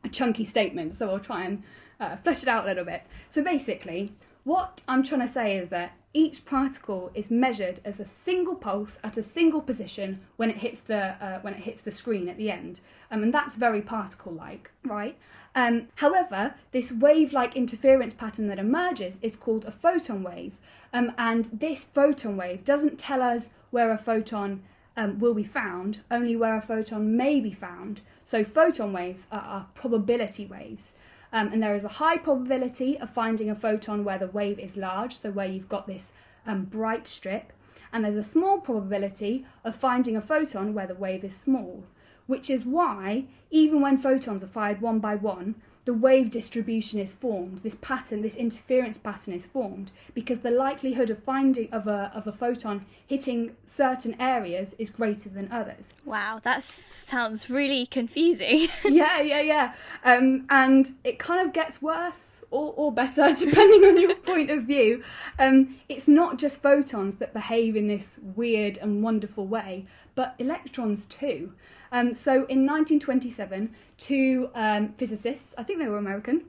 a 0.02 0.08
chunky 0.08 0.44
statement, 0.44 0.94
so 0.96 1.10
I'll 1.10 1.20
try 1.20 1.44
and 1.44 1.62
uh, 2.00 2.16
flesh 2.16 2.42
it 2.42 2.48
out 2.48 2.64
a 2.64 2.66
little 2.66 2.84
bit. 2.84 3.02
So 3.28 3.42
basically, 3.42 4.12
what 4.44 4.82
I'm 4.86 5.02
trying 5.02 5.22
to 5.22 5.28
say 5.28 5.56
is 5.56 5.70
that 5.70 5.96
each 6.12 6.44
particle 6.44 7.10
is 7.12 7.30
measured 7.30 7.80
as 7.84 7.98
a 7.98 8.06
single 8.06 8.54
pulse 8.54 8.98
at 9.02 9.16
a 9.16 9.22
single 9.22 9.60
position 9.60 10.20
when 10.36 10.48
it 10.48 10.58
hits 10.58 10.80
the 10.80 11.16
uh, 11.24 11.40
when 11.40 11.54
it 11.54 11.64
hits 11.64 11.82
the 11.82 11.90
screen 11.90 12.28
at 12.28 12.36
the 12.36 12.50
end, 12.50 12.80
um, 13.10 13.22
and 13.22 13.34
that's 13.34 13.56
very 13.56 13.82
particle-like, 13.82 14.70
right? 14.84 15.18
Um, 15.56 15.88
however, 15.96 16.54
this 16.72 16.92
wave-like 16.92 17.56
interference 17.56 18.14
pattern 18.14 18.46
that 18.48 18.58
emerges 18.58 19.18
is 19.22 19.34
called 19.34 19.64
a 19.64 19.70
photon 19.72 20.22
wave, 20.22 20.56
um, 20.92 21.12
and 21.18 21.46
this 21.46 21.84
photon 21.84 22.36
wave 22.36 22.64
doesn't 22.64 22.98
tell 22.98 23.22
us 23.22 23.50
where 23.70 23.90
a 23.90 23.98
photon 23.98 24.62
um, 24.96 25.18
will 25.18 25.34
be 25.34 25.42
found, 25.44 26.00
only 26.10 26.36
where 26.36 26.56
a 26.56 26.62
photon 26.62 27.16
may 27.16 27.40
be 27.40 27.52
found. 27.52 28.02
So 28.24 28.44
photon 28.44 28.92
waves 28.92 29.26
are, 29.32 29.40
are 29.40 29.66
probability 29.74 30.46
waves. 30.46 30.92
Um, 31.34 31.52
and 31.52 31.60
there 31.60 31.74
is 31.74 31.82
a 31.82 31.88
high 31.88 32.16
probability 32.16 32.96
of 32.96 33.10
finding 33.10 33.50
a 33.50 33.56
photon 33.56 34.04
where 34.04 34.18
the 34.18 34.28
wave 34.28 34.60
is 34.60 34.76
large, 34.76 35.18
so 35.18 35.32
where 35.32 35.48
you've 35.48 35.68
got 35.68 35.88
this 35.88 36.12
um, 36.46 36.64
bright 36.64 37.08
strip, 37.08 37.52
and 37.92 38.04
there's 38.04 38.14
a 38.14 38.22
small 38.22 38.60
probability 38.60 39.44
of 39.64 39.74
finding 39.74 40.16
a 40.16 40.20
photon 40.20 40.74
where 40.74 40.86
the 40.86 40.94
wave 40.94 41.24
is 41.24 41.36
small, 41.36 41.82
which 42.28 42.48
is 42.48 42.64
why, 42.64 43.24
even 43.50 43.80
when 43.80 43.98
photons 43.98 44.44
are 44.44 44.46
fired 44.46 44.80
one 44.80 45.00
by 45.00 45.16
one, 45.16 45.56
the 45.84 45.94
wave 45.94 46.30
distribution 46.30 46.98
is 46.98 47.12
formed. 47.12 47.58
This 47.58 47.74
pattern, 47.74 48.22
this 48.22 48.36
interference 48.36 48.96
pattern 48.96 49.34
is 49.34 49.44
formed 49.44 49.92
because 50.14 50.40
the 50.40 50.50
likelihood 50.50 51.10
of 51.10 51.22
finding 51.22 51.70
of 51.72 51.86
a 51.86 52.10
of 52.14 52.26
a 52.26 52.32
photon 52.32 52.86
hitting 53.06 53.54
certain 53.66 54.18
areas 54.18 54.74
is 54.78 54.90
greater 54.90 55.28
than 55.28 55.50
others. 55.52 55.92
Wow, 56.04 56.40
that 56.42 56.62
sounds 56.62 57.50
really 57.50 57.84
confusing. 57.86 58.68
yeah, 58.84 59.20
yeah, 59.20 59.40
yeah. 59.40 59.74
Um, 60.04 60.46
and 60.48 60.92
it 61.04 61.18
kind 61.18 61.46
of 61.46 61.52
gets 61.52 61.82
worse 61.82 62.42
or, 62.50 62.72
or 62.76 62.90
better 62.90 63.34
depending 63.38 63.84
on 63.84 64.00
your 64.00 64.14
point 64.14 64.50
of 64.50 64.64
view. 64.64 65.02
Um, 65.38 65.76
it's 65.88 66.08
not 66.08 66.38
just 66.38 66.62
photons 66.62 67.16
that 67.16 67.34
behave 67.34 67.76
in 67.76 67.88
this 67.88 68.18
weird 68.22 68.78
and 68.78 69.02
wonderful 69.02 69.46
way, 69.46 69.84
but 70.14 70.34
electrons 70.38 71.04
too. 71.04 71.52
Um, 71.94 72.12
so 72.12 72.32
in 72.32 72.66
1927, 72.66 73.72
two 73.98 74.50
um, 74.52 74.94
physicists, 74.98 75.54
I 75.56 75.62
think 75.62 75.78
they 75.78 75.86
were 75.86 75.96
American, 75.96 76.42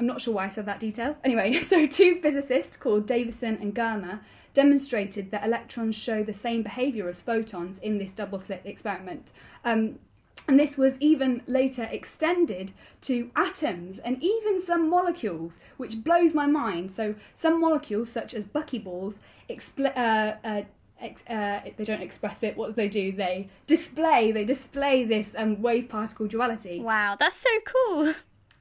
I'm 0.00 0.06
not 0.06 0.20
sure 0.20 0.34
why 0.34 0.46
I 0.46 0.48
said 0.48 0.66
that 0.66 0.80
detail. 0.80 1.16
Anyway, 1.22 1.52
so 1.60 1.86
two 1.86 2.20
physicists 2.20 2.76
called 2.76 3.06
Davison 3.06 3.56
and 3.60 3.72
Germer 3.72 4.18
demonstrated 4.52 5.30
that 5.30 5.44
electrons 5.44 5.96
show 5.96 6.24
the 6.24 6.32
same 6.32 6.64
behaviour 6.64 7.08
as 7.08 7.22
photons 7.22 7.78
in 7.78 7.98
this 7.98 8.10
double 8.10 8.40
slit 8.40 8.62
experiment. 8.64 9.30
Um, 9.64 10.00
and 10.48 10.58
this 10.58 10.76
was 10.76 10.98
even 10.98 11.42
later 11.46 11.84
extended 11.84 12.72
to 13.02 13.30
atoms 13.36 14.00
and 14.00 14.20
even 14.20 14.60
some 14.60 14.90
molecules, 14.90 15.60
which 15.76 16.02
blows 16.02 16.34
my 16.34 16.46
mind. 16.46 16.90
So, 16.90 17.14
some 17.32 17.60
molecules, 17.60 18.10
such 18.10 18.34
as 18.34 18.44
buckyballs, 18.44 19.18
expl- 19.48 19.96
uh, 19.96 20.34
uh, 20.44 20.62
uh, 21.02 21.60
they 21.76 21.84
don't 21.84 22.02
express 22.02 22.42
it. 22.42 22.56
What 22.56 22.70
do 22.70 22.74
they 22.76 22.88
do? 22.88 23.12
They 23.12 23.48
display. 23.66 24.32
They 24.32 24.44
display 24.44 25.04
this 25.04 25.34
um, 25.36 25.62
wave 25.62 25.88
particle 25.88 26.26
duality. 26.26 26.80
Wow, 26.80 27.16
that's 27.18 27.36
so 27.36 27.50
cool. 27.64 28.14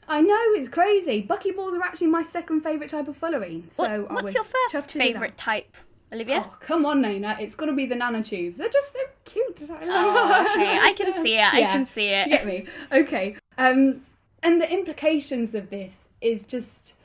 I 0.08 0.22
know 0.22 0.40
it's 0.54 0.70
crazy. 0.70 1.22
Buckyballs 1.22 1.74
are 1.74 1.84
actually 1.84 2.08
my 2.08 2.24
second 2.24 2.62
favourite 2.62 2.90
type 2.90 3.08
of 3.08 3.20
fullerene. 3.20 3.72
So 3.72 4.02
what, 4.04 4.24
what's 4.24 4.34
your 4.34 4.44
first 4.44 4.92
favourite 4.92 5.38
type? 5.38 5.78
Olivia? 6.12 6.46
Oh, 6.48 6.58
come 6.60 6.86
on, 6.88 7.02
Nina. 7.04 7.38
It's 7.40 7.54
got 7.54 7.68
to 7.68 7.74
be 7.74 7.86
the 7.86 7.94
nanotubes. 7.94 8.58
They're 8.58 8.70
just 8.70 8.94
so 8.94 9.00
cute. 9.26 9.70
I 9.70 9.78
oh, 9.84 10.54
okay. 10.56 10.80
I 10.80 10.94
can 10.94 11.14
see 11.14 11.36
it. 11.36 11.38
Yeah. 11.38 11.52
I 11.54 11.62
can 11.66 11.86
see 11.86 12.10
it. 12.10 12.28
Get 12.28 12.46
me? 12.48 12.66
Okay. 12.92 13.36
Um, 13.60 14.02
and 14.42 14.60
the 14.60 14.72
implications 14.72 15.54
of 15.54 15.70
this 15.70 16.08
is 16.22 16.48
just 16.48 16.96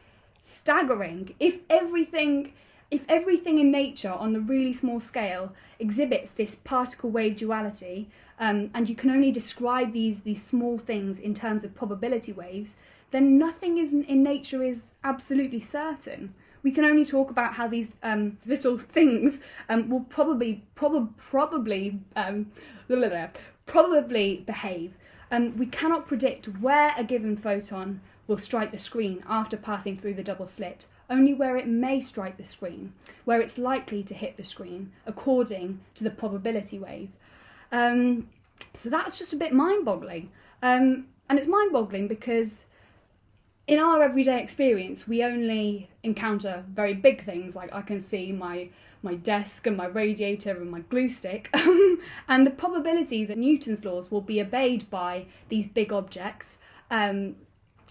staggering. 0.41 1.35
If 1.39 1.59
everything 1.69 2.55
if 2.95 3.05
everything 3.09 3.59
in 3.59 3.73
nature 3.73 4.13
on 4.13 4.37
a 4.37 4.39
really 4.39 4.73
small 4.73 5.01
scale 5.01 5.53
exhibits 5.81 6.31
this 6.31 6.55
particle 6.55 7.11
wave 7.11 7.35
duality, 7.35 8.09
um, 8.39 8.71
and 8.73 8.89
you 8.89 8.95
can 8.95 9.11
only 9.11 9.33
describe 9.33 9.91
these, 9.91 10.21
these 10.21 10.45
small 10.45 10.79
things 10.79 11.19
in 11.19 11.35
terms 11.35 11.65
of 11.65 11.75
probability 11.75 12.33
waves, 12.33 12.77
then 13.11 13.37
nothing 13.37 13.79
is, 13.79 13.93
in 13.93 14.23
nature 14.23 14.63
is 14.63 14.93
absolutely 15.03 15.61
certain. 15.61 16.35
We 16.63 16.71
can 16.71 16.85
only 16.85 17.05
talk 17.05 17.31
about 17.31 17.55
how 17.55 17.67
these 17.67 17.95
um, 18.05 18.39
little 18.47 18.79
things 18.79 19.41
um, 19.69 19.89
will 19.89 20.05
probably, 20.05 20.63
prob- 20.77 21.17
probably, 21.17 21.99
um, 22.15 22.53
probably 23.67 24.45
behave. 24.47 24.97
Um, 25.33 25.57
we 25.57 25.67
cannot 25.67 26.07
predict 26.07 26.47
where 26.61 26.95
a 26.97 27.03
given 27.03 27.37
photon 27.37 28.01
will 28.29 28.39
strike 28.39 28.71
the 28.71 28.79
screen 28.79 29.25
after 29.29 29.57
passing 29.57 29.97
through 29.97 30.15
the 30.15 30.23
double 30.23 30.47
slit, 30.47 30.87
only 31.11 31.35
where 31.35 31.57
it 31.57 31.67
may 31.67 32.01
strike 32.01 32.37
the 32.37 32.45
screen, 32.45 32.93
where 33.25 33.41
it's 33.41 33.59
likely 33.59 34.03
to 34.03 34.15
hit 34.15 34.37
the 34.37 34.45
screen, 34.45 34.93
according 35.07 35.81
to 35.95 36.05
the 36.05 36.11
probability 36.11 36.79
wave. 36.79 37.11
Um, 37.71 38.29
so 38.73 38.89
that's 38.89 39.19
just 39.19 39.33
a 39.33 39.37
bit 39.37 39.53
mind 39.53 39.85
boggling. 39.85 40.31
Um, 40.63 41.07
and 41.29 41.39
it's 41.39 41.49
mind 41.49 41.73
boggling 41.73 42.09
because 42.09 42.65
in 43.67 43.79
our 43.79 44.03
everyday 44.03 44.43
experience, 44.43 45.09
we 45.09 45.23
only 45.23 45.91
encounter 46.03 46.65
very 46.73 46.95
big 46.95 47.25
things 47.25 47.57
like 47.57 47.73
I 47.75 47.83
can 47.83 48.01
see 48.01 48.33
my 48.33 48.69
my 49.03 49.15
desk 49.15 49.67
and 49.67 49.77
my 49.77 49.85
radiator 49.85 50.53
and 50.53 50.71
my 50.71 50.81
glue 50.81 51.11
stick, 51.11 51.51
and 52.29 52.47
the 52.47 52.51
probability 52.51 53.23
that 53.27 53.37
Newton's 53.37 53.85
laws 53.85 54.11
will 54.11 54.23
be 54.23 54.41
obeyed 54.41 54.89
by 54.89 55.27
these 55.51 55.67
big 55.67 55.93
objects 55.93 56.57
um, 56.91 57.37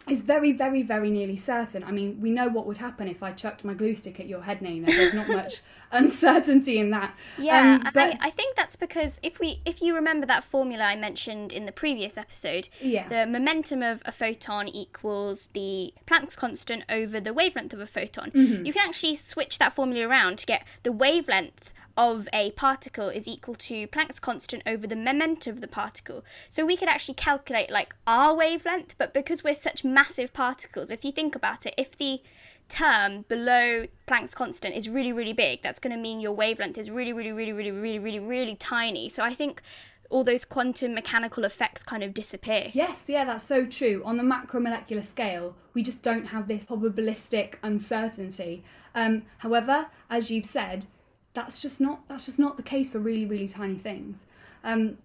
is 0.09 0.21
very, 0.21 0.51
very, 0.51 0.83
very 0.83 1.09
nearly 1.09 1.37
certain. 1.37 1.83
I 1.83 1.91
mean, 1.91 2.19
we 2.19 2.29
know 2.29 2.49
what 2.49 2.65
would 2.65 2.77
happen 2.77 3.07
if 3.07 3.23
I 3.23 3.31
chucked 3.31 3.63
my 3.63 3.73
glue 3.73 3.95
stick 3.95 4.19
at 4.19 4.27
your 4.27 4.43
head, 4.43 4.61
Nina. 4.61 4.87
There's 4.87 5.13
not 5.13 5.27
much 5.29 5.61
uncertainty 5.91 6.77
in 6.77 6.89
that. 6.89 7.15
Yeah, 7.37 7.75
um, 7.75 7.91
but... 7.93 8.15
I, 8.15 8.27
I 8.27 8.29
think 8.29 8.55
that's 8.55 8.75
because 8.75 9.19
if 9.23 9.39
we, 9.39 9.61
if 9.65 9.81
you 9.81 9.95
remember 9.95 10.25
that 10.27 10.43
formula 10.43 10.83
I 10.83 10.95
mentioned 10.95 11.53
in 11.53 11.65
the 11.65 11.71
previous 11.71 12.17
episode, 12.17 12.67
yeah. 12.81 13.07
the 13.07 13.25
momentum 13.25 13.81
of 13.81 14.01
a 14.05 14.11
photon 14.11 14.67
equals 14.67 15.49
the 15.53 15.93
Planck's 16.05 16.35
constant 16.35 16.83
over 16.89 17.19
the 17.19 17.33
wavelength 17.33 17.73
of 17.73 17.79
a 17.79 17.87
photon. 17.87 18.31
Mm-hmm. 18.31 18.65
You 18.65 18.73
can 18.73 18.87
actually 18.87 19.15
switch 19.15 19.57
that 19.59 19.73
formula 19.73 20.07
around 20.07 20.37
to 20.39 20.45
get 20.45 20.67
the 20.83 20.91
wavelength 20.91 21.73
of 21.95 22.27
a 22.33 22.51
particle 22.51 23.09
is 23.09 23.27
equal 23.27 23.55
to 23.55 23.87
Planck's 23.87 24.19
constant 24.19 24.63
over 24.65 24.87
the 24.87 24.95
momentum 24.95 25.53
of 25.53 25.61
the 25.61 25.67
particle. 25.67 26.23
So 26.49 26.65
we 26.65 26.75
could 26.75 26.89
actually 26.89 27.15
calculate 27.15 27.69
like 27.69 27.95
our 28.07 28.35
wavelength, 28.35 28.95
but 28.97 29.13
because 29.13 29.43
we're 29.43 29.53
such 29.53 29.83
massive 29.83 30.33
particles, 30.33 30.91
if 30.91 31.05
you 31.05 31.11
think 31.11 31.35
about 31.35 31.65
it, 31.65 31.73
if 31.77 31.95
the 31.95 32.21
term 32.69 33.25
below 33.27 33.85
Planck's 34.07 34.33
constant 34.33 34.75
is 34.75 34.89
really, 34.89 35.13
really 35.13 35.33
big, 35.33 35.61
that's 35.61 35.79
going 35.79 35.95
to 35.95 36.01
mean 36.01 36.19
your 36.19 36.31
wavelength 36.31 36.77
is 36.77 36.89
really, 36.89 37.13
really, 37.13 37.31
really, 37.31 37.51
really, 37.51 37.71
really, 37.71 37.99
really, 37.99 38.19
really 38.19 38.55
tiny. 38.55 39.09
So 39.09 39.23
I 39.23 39.33
think 39.33 39.61
all 40.09 40.23
those 40.23 40.45
quantum 40.45 40.93
mechanical 40.93 41.43
effects 41.43 41.83
kind 41.83 42.03
of 42.03 42.13
disappear. 42.13 42.69
Yes, 42.73 43.05
yeah, 43.07 43.25
that's 43.25 43.43
so 43.43 43.65
true. 43.65 44.01
On 44.05 44.17
the 44.17 44.23
macromolecular 44.23 45.03
scale, 45.03 45.55
we 45.73 45.81
just 45.81 46.03
don't 46.03 46.27
have 46.27 46.47
this 46.47 46.65
probabilistic 46.65 47.55
uncertainty. 47.63 48.63
Um, 48.95 49.23
however, 49.39 49.87
as 50.09 50.29
you've 50.29 50.45
said, 50.45 50.85
that's 51.33 51.59
just 51.59 51.81
not 51.81 52.07
that's 52.07 52.25
just 52.25 52.39
not 52.39 52.57
the 52.57 52.63
case 52.63 52.91
for 52.91 52.99
really 52.99 53.25
really 53.25 53.47
tiny 53.47 53.77
things. 53.77 54.25
Um, 54.63 54.97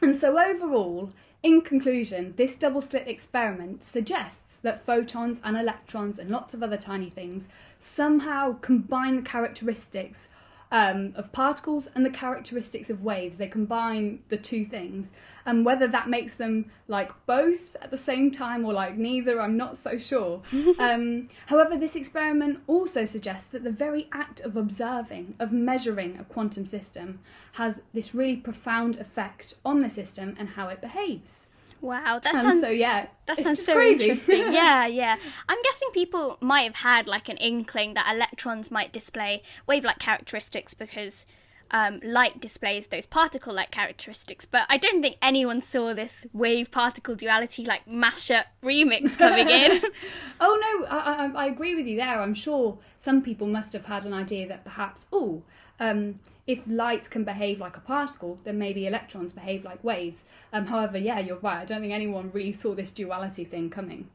and 0.00 0.14
so 0.14 0.38
overall, 0.38 1.12
in 1.42 1.60
conclusion, 1.60 2.34
this 2.36 2.54
double 2.54 2.80
slit 2.80 3.06
experiment 3.06 3.84
suggests 3.84 4.56
that 4.58 4.84
photons 4.84 5.40
and 5.44 5.56
electrons 5.56 6.18
and 6.18 6.30
lots 6.30 6.54
of 6.54 6.62
other 6.62 6.76
tiny 6.76 7.10
things 7.10 7.48
somehow 7.78 8.56
combine 8.60 9.16
the 9.16 9.22
characteristics 9.22 10.28
um, 10.74 11.12
of 11.14 11.30
particles 11.30 11.88
and 11.94 12.04
the 12.04 12.10
characteristics 12.10 12.90
of 12.90 13.04
waves. 13.04 13.38
They 13.38 13.46
combine 13.46 14.24
the 14.28 14.36
two 14.36 14.64
things. 14.64 15.12
And 15.46 15.64
whether 15.64 15.86
that 15.86 16.08
makes 16.08 16.34
them 16.34 16.68
like 16.88 17.12
both 17.26 17.76
at 17.80 17.92
the 17.92 17.96
same 17.96 18.32
time 18.32 18.64
or 18.64 18.72
like 18.72 18.96
neither, 18.96 19.40
I'm 19.40 19.56
not 19.56 19.76
so 19.76 19.98
sure. 19.98 20.42
um, 20.80 21.28
however, 21.46 21.76
this 21.76 21.94
experiment 21.94 22.58
also 22.66 23.04
suggests 23.04 23.46
that 23.50 23.62
the 23.62 23.70
very 23.70 24.08
act 24.12 24.40
of 24.40 24.56
observing, 24.56 25.36
of 25.38 25.52
measuring 25.52 26.18
a 26.18 26.24
quantum 26.24 26.66
system, 26.66 27.20
has 27.52 27.82
this 27.92 28.12
really 28.12 28.36
profound 28.36 28.96
effect 28.96 29.54
on 29.64 29.78
the 29.78 29.88
system 29.88 30.34
and 30.40 30.50
how 30.50 30.66
it 30.66 30.80
behaves. 30.80 31.46
Wow, 31.84 32.18
that 32.18 32.32
sounds 32.32 32.62
so 32.62 32.70
yeah. 32.70 33.08
That 33.26 33.40
sounds 33.40 33.62
so 33.62 33.74
crazy. 33.74 34.08
interesting. 34.08 34.38
yeah, 34.54 34.86
yeah. 34.86 35.18
I'm 35.50 35.62
guessing 35.64 35.90
people 35.92 36.38
might 36.40 36.62
have 36.62 36.76
had 36.76 37.06
like 37.06 37.28
an 37.28 37.36
inkling 37.36 37.92
that 37.92 38.10
electrons 38.10 38.70
might 38.70 38.90
display 38.90 39.42
wave-like 39.66 39.98
characteristics 39.98 40.72
because 40.72 41.26
um, 41.70 42.00
light 42.02 42.40
displays 42.40 42.86
those 42.86 43.04
particle-like 43.04 43.70
characteristics. 43.70 44.46
But 44.46 44.64
I 44.70 44.78
don't 44.78 45.02
think 45.02 45.16
anyone 45.20 45.60
saw 45.60 45.92
this 45.92 46.26
wave-particle 46.32 47.16
duality 47.16 47.66
like 47.66 47.84
mashup 47.84 48.44
remix 48.62 49.18
coming 49.18 49.50
in. 49.50 49.82
oh 50.40 50.58
no, 50.80 50.86
I, 50.86 51.26
I, 51.26 51.44
I 51.44 51.46
agree 51.48 51.74
with 51.74 51.86
you 51.86 51.98
there. 51.98 52.18
I'm 52.22 52.34
sure 52.34 52.78
some 52.96 53.20
people 53.20 53.46
must 53.46 53.74
have 53.74 53.84
had 53.84 54.06
an 54.06 54.14
idea 54.14 54.48
that 54.48 54.64
perhaps 54.64 55.04
oh. 55.12 55.42
Um, 55.80 56.20
if 56.46 56.62
light 56.66 57.08
can 57.10 57.24
behave 57.24 57.60
like 57.60 57.76
a 57.76 57.80
particle, 57.80 58.38
then 58.44 58.58
maybe 58.58 58.86
electrons 58.86 59.32
behave 59.32 59.64
like 59.64 59.82
waves. 59.82 60.24
Um, 60.52 60.66
however, 60.66 60.98
yeah, 60.98 61.18
you're 61.18 61.38
right. 61.38 61.58
I 61.58 61.64
don't 61.64 61.80
think 61.80 61.92
anyone 61.92 62.30
really 62.32 62.52
saw 62.52 62.74
this 62.74 62.90
duality 62.90 63.44
thing 63.44 63.70
coming. 63.70 64.08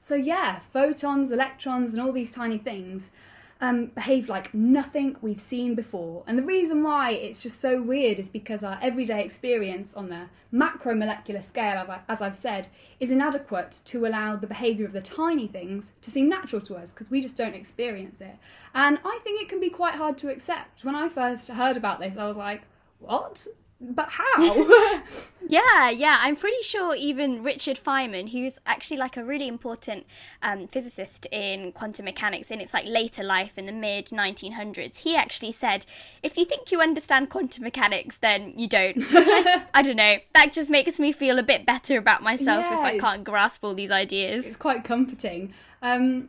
So, 0.00 0.14
yeah, 0.14 0.60
photons, 0.72 1.30
electrons, 1.30 1.92
and 1.92 2.02
all 2.02 2.12
these 2.12 2.32
tiny 2.32 2.58
things 2.58 3.10
um, 3.60 3.86
behave 3.86 4.28
like 4.28 4.54
nothing 4.54 5.16
we've 5.20 5.40
seen 5.40 5.74
before. 5.74 6.24
And 6.26 6.38
the 6.38 6.42
reason 6.42 6.82
why 6.82 7.10
it's 7.10 7.42
just 7.42 7.60
so 7.60 7.80
weird 7.80 8.18
is 8.18 8.28
because 8.28 8.64
our 8.64 8.78
everyday 8.80 9.22
experience 9.22 9.92
on 9.92 10.08
the 10.08 10.26
macromolecular 10.52 11.44
scale, 11.44 11.84
as 12.08 12.22
I've 12.22 12.36
said, 12.36 12.68
is 12.98 13.10
inadequate 13.10 13.82
to 13.84 14.06
allow 14.06 14.36
the 14.36 14.46
behaviour 14.46 14.86
of 14.86 14.92
the 14.92 15.02
tiny 15.02 15.46
things 15.46 15.92
to 16.02 16.10
seem 16.10 16.28
natural 16.28 16.62
to 16.62 16.76
us 16.76 16.92
because 16.92 17.10
we 17.10 17.20
just 17.20 17.36
don't 17.36 17.54
experience 17.54 18.20
it. 18.20 18.36
And 18.74 18.98
I 19.04 19.20
think 19.22 19.42
it 19.42 19.48
can 19.48 19.60
be 19.60 19.70
quite 19.70 19.94
hard 19.94 20.16
to 20.18 20.30
accept. 20.30 20.84
When 20.84 20.94
I 20.94 21.08
first 21.08 21.48
heard 21.48 21.76
about 21.76 22.00
this, 22.00 22.16
I 22.16 22.26
was 22.26 22.36
like, 22.36 22.62
what? 22.98 23.46
But 23.82 24.10
how? 24.10 25.02
yeah, 25.48 25.88
yeah. 25.88 26.18
I'm 26.20 26.36
pretty 26.36 26.62
sure 26.62 26.94
even 26.94 27.42
Richard 27.42 27.78
Feynman, 27.78 28.30
who's 28.30 28.58
actually 28.66 28.98
like 28.98 29.16
a 29.16 29.24
really 29.24 29.48
important 29.48 30.06
um, 30.42 30.68
physicist 30.68 31.26
in 31.32 31.72
quantum 31.72 32.04
mechanics 32.04 32.50
in 32.50 32.60
its 32.60 32.74
like 32.74 32.86
later 32.86 33.22
life 33.22 33.56
in 33.56 33.64
the 33.64 33.72
mid 33.72 34.06
1900s, 34.06 34.98
he 34.98 35.16
actually 35.16 35.52
said, 35.52 35.86
if 36.22 36.36
you 36.36 36.44
think 36.44 36.70
you 36.70 36.82
understand 36.82 37.30
quantum 37.30 37.64
mechanics, 37.64 38.18
then 38.18 38.52
you 38.54 38.68
don't. 38.68 38.98
I, 39.10 39.64
I 39.74 39.82
don't 39.82 39.96
know. 39.96 40.16
That 40.34 40.52
just 40.52 40.68
makes 40.68 41.00
me 41.00 41.10
feel 41.10 41.38
a 41.38 41.42
bit 41.42 41.64
better 41.64 41.96
about 41.96 42.22
myself 42.22 42.66
yeah, 42.68 42.78
if 42.78 42.84
I 42.84 42.98
can't 42.98 43.24
grasp 43.24 43.64
all 43.64 43.72
these 43.72 43.90
ideas. 43.90 44.44
It's 44.44 44.56
quite 44.56 44.84
comforting. 44.84 45.54
Um, 45.80 46.28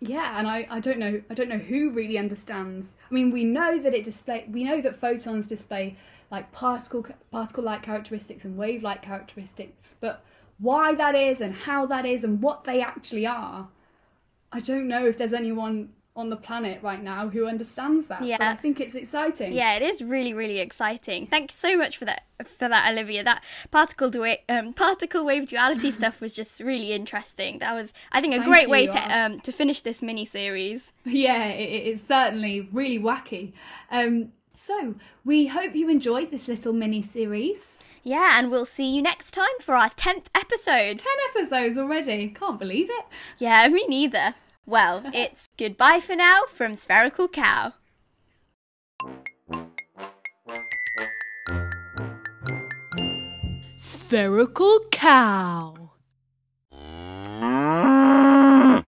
yeah, 0.00 0.38
and 0.38 0.46
I, 0.46 0.66
I 0.70 0.80
don't 0.80 0.98
know 0.98 1.22
I 1.30 1.34
don't 1.34 1.48
know 1.48 1.58
who 1.58 1.90
really 1.90 2.18
understands. 2.18 2.94
I 3.10 3.14
mean, 3.14 3.30
we 3.30 3.44
know 3.44 3.78
that 3.78 3.94
it 3.94 4.04
display 4.04 4.46
we 4.50 4.64
know 4.64 4.80
that 4.80 4.98
photons 4.98 5.46
display 5.46 5.96
like 6.30 6.52
particle 6.52 7.06
particle 7.30 7.64
like 7.64 7.82
characteristics 7.82 8.44
and 8.44 8.56
wave 8.56 8.82
like 8.82 9.02
characteristics, 9.02 9.96
but 10.00 10.24
why 10.58 10.94
that 10.94 11.14
is 11.14 11.40
and 11.40 11.54
how 11.54 11.86
that 11.86 12.06
is 12.06 12.24
and 12.24 12.42
what 12.42 12.64
they 12.64 12.80
actually 12.80 13.26
are, 13.26 13.68
I 14.52 14.60
don't 14.60 14.88
know 14.88 15.06
if 15.06 15.18
there's 15.18 15.32
anyone 15.32 15.90
on 16.16 16.30
the 16.30 16.36
planet 16.36 16.82
right 16.82 17.02
now 17.02 17.28
who 17.28 17.46
understands 17.46 18.06
that. 18.06 18.24
Yeah, 18.24 18.38
but 18.38 18.46
I 18.46 18.54
think 18.54 18.80
it's 18.80 18.94
exciting. 18.94 19.52
Yeah, 19.52 19.74
it 19.74 19.82
is 19.82 20.02
really 20.02 20.32
really 20.32 20.58
exciting. 20.58 21.26
Thanks 21.26 21.54
so 21.54 21.76
much 21.76 21.98
for 21.98 22.06
that 22.06 22.24
for 22.44 22.68
that 22.68 22.90
Olivia. 22.90 23.22
That 23.22 23.44
particle 23.70 24.08
du- 24.08 24.38
um, 24.48 24.72
particle 24.72 25.24
wave 25.24 25.46
duality 25.46 25.90
stuff 26.00 26.20
was 26.22 26.34
just 26.34 26.58
really 26.60 26.92
interesting. 26.92 27.58
That 27.58 27.74
was 27.74 27.92
I 28.10 28.20
think 28.20 28.32
a 28.32 28.38
Thank 28.38 28.48
great 28.48 28.62
you, 28.64 28.70
way 28.70 28.86
to 28.86 29.18
um, 29.18 29.38
to 29.40 29.52
finish 29.52 29.82
this 29.82 30.00
mini 30.00 30.24
series. 30.24 30.94
Yeah, 31.04 31.48
it, 31.48 31.86
it's 31.86 32.02
certainly 32.02 32.68
really 32.72 32.98
wacky. 32.98 33.52
Um, 33.90 34.32
so, 34.56 34.94
we 35.24 35.48
hope 35.48 35.74
you 35.74 35.90
enjoyed 35.90 36.30
this 36.30 36.48
little 36.48 36.72
mini 36.72 37.02
series. 37.02 37.84
Yeah, 38.02 38.38
and 38.38 38.50
we'll 38.50 38.64
see 38.64 38.94
you 38.94 39.02
next 39.02 39.32
time 39.32 39.58
for 39.60 39.74
our 39.74 39.90
10th 39.90 40.26
episode. 40.34 40.98
10 40.98 41.06
episodes 41.30 41.76
already. 41.76 42.28
Can't 42.28 42.58
believe 42.58 42.88
it. 42.88 43.04
Yeah, 43.38 43.68
me 43.68 43.84
neither. 43.86 44.34
Well, 44.64 45.02
it's 45.14 45.48
goodbye 45.58 46.00
for 46.00 46.16
now 46.16 46.44
from 46.44 46.74
Spherical 46.74 47.28
Cow. 47.28 47.74
Spherical 53.76 54.80
Cow. 54.90 55.85